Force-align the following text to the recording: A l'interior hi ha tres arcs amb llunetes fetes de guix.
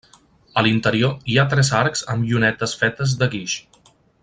A 0.61 0.63
l'interior 0.67 1.11
hi 1.33 1.37
ha 1.41 1.45
tres 1.51 1.69
arcs 1.81 2.03
amb 2.15 2.27
llunetes 2.31 2.75
fetes 2.81 3.15
de 3.21 3.29
guix. 3.37 3.57